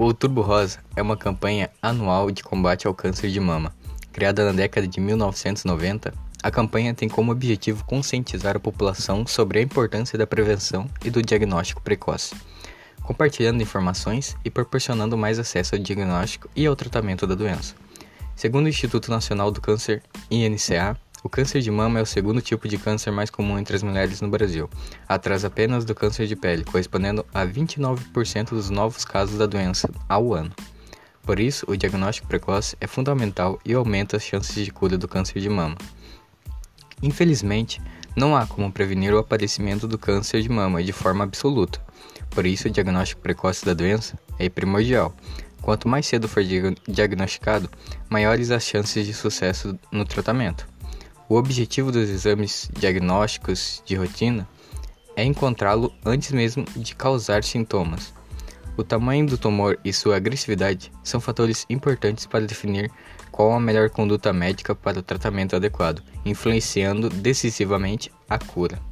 O 0.00 0.04
Outubro 0.04 0.40
Rosa 0.40 0.78
é 0.96 1.02
uma 1.02 1.14
campanha 1.14 1.68
anual 1.82 2.30
de 2.30 2.42
combate 2.42 2.86
ao 2.86 2.94
câncer 2.94 3.28
de 3.28 3.38
mama. 3.38 3.70
Criada 4.10 4.46
na 4.46 4.52
década 4.52 4.88
de 4.88 4.98
1990, 4.98 6.14
a 6.42 6.50
campanha 6.50 6.94
tem 6.94 7.06
como 7.06 7.30
objetivo 7.30 7.84
conscientizar 7.84 8.56
a 8.56 8.58
população 8.58 9.26
sobre 9.26 9.58
a 9.58 9.62
importância 9.62 10.18
da 10.18 10.26
prevenção 10.26 10.88
e 11.04 11.10
do 11.10 11.22
diagnóstico 11.22 11.82
precoce, 11.82 12.34
compartilhando 13.02 13.62
informações 13.62 14.38
e 14.42 14.48
proporcionando 14.48 15.18
mais 15.18 15.38
acesso 15.38 15.74
ao 15.74 15.82
diagnóstico 15.82 16.48
e 16.56 16.66
ao 16.66 16.74
tratamento 16.74 17.26
da 17.26 17.34
doença. 17.34 17.74
Segundo 18.34 18.64
o 18.64 18.70
Instituto 18.70 19.10
Nacional 19.10 19.50
do 19.50 19.60
Câncer, 19.60 20.02
INCA, 20.30 20.96
o 21.22 21.28
câncer 21.28 21.60
de 21.60 21.70
mama 21.70 21.98
é 21.98 22.02
o 22.02 22.06
segundo 22.06 22.40
tipo 22.40 22.66
de 22.66 22.78
câncer 22.78 23.10
mais 23.10 23.30
comum 23.30 23.58
entre 23.58 23.76
as 23.76 23.82
mulheres 23.82 24.20
no 24.20 24.28
Brasil, 24.28 24.70
atrás 25.08 25.44
apenas 25.44 25.84
do 25.84 25.94
câncer 25.94 26.26
de 26.26 26.34
pele, 26.34 26.64
correspondendo 26.64 27.24
a 27.32 27.44
29% 27.44 28.50
dos 28.50 28.70
novos 28.70 29.04
casos 29.04 29.36
da 29.38 29.46
doença 29.46 29.90
ao 30.08 30.32
ano. 30.32 30.52
Por 31.22 31.38
isso, 31.38 31.66
o 31.68 31.76
diagnóstico 31.76 32.26
precoce 32.26 32.76
é 32.80 32.86
fundamental 32.86 33.60
e 33.64 33.74
aumenta 33.74 34.16
as 34.16 34.22
chances 34.22 34.64
de 34.64 34.70
cura 34.70 34.96
do 34.96 35.06
câncer 35.06 35.40
de 35.40 35.48
mama. 35.48 35.76
Infelizmente, 37.02 37.80
não 38.16 38.36
há 38.36 38.46
como 38.46 38.72
prevenir 38.72 39.12
o 39.14 39.18
aparecimento 39.18 39.86
do 39.86 39.98
câncer 39.98 40.42
de 40.42 40.48
mama 40.48 40.82
de 40.82 40.92
forma 40.92 41.24
absoluta. 41.24 41.80
Por 42.30 42.46
isso, 42.46 42.68
o 42.68 42.70
diagnóstico 42.70 43.20
precoce 43.20 43.64
da 43.64 43.74
doença 43.74 44.18
é 44.38 44.48
primordial. 44.48 45.14
Quanto 45.60 45.88
mais 45.88 46.06
cedo 46.06 46.26
for 46.26 46.42
diagnosticado, 46.88 47.68
maiores 48.08 48.50
as 48.50 48.64
chances 48.64 49.06
de 49.06 49.12
sucesso 49.12 49.78
no 49.92 50.04
tratamento. 50.04 50.66
O 51.30 51.36
objetivo 51.36 51.92
dos 51.92 52.10
exames 52.10 52.68
diagnósticos 52.76 53.80
de 53.86 53.94
rotina 53.94 54.48
é 55.14 55.22
encontrá-lo 55.22 55.94
antes 56.04 56.32
mesmo 56.32 56.64
de 56.74 56.92
causar 56.96 57.44
sintomas. 57.44 58.12
O 58.76 58.82
tamanho 58.82 59.28
do 59.28 59.38
tumor 59.38 59.78
e 59.84 59.92
sua 59.92 60.16
agressividade 60.16 60.90
são 61.04 61.20
fatores 61.20 61.64
importantes 61.70 62.26
para 62.26 62.44
definir 62.44 62.90
qual 63.30 63.52
a 63.52 63.60
melhor 63.60 63.90
conduta 63.90 64.32
médica 64.32 64.74
para 64.74 64.98
o 64.98 65.02
tratamento 65.04 65.54
adequado, 65.54 66.02
influenciando 66.24 67.08
decisivamente 67.08 68.10
a 68.28 68.36
cura. 68.36 68.89